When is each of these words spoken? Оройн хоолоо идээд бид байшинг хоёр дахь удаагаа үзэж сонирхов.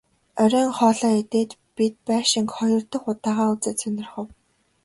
Оройн 0.41 0.71
хоолоо 0.77 1.13
идээд 1.21 1.51
бид 1.75 1.93
байшинг 2.07 2.49
хоёр 2.57 2.81
дахь 2.91 3.07
удаагаа 3.11 3.49
үзэж 3.53 3.77
сонирхов. 3.81 4.27